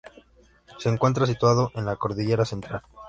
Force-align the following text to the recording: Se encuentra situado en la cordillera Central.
Se 0.79 0.89
encuentra 0.89 1.27
situado 1.27 1.71
en 1.75 1.85
la 1.85 1.95
cordillera 1.95 2.43
Central. 2.43 2.81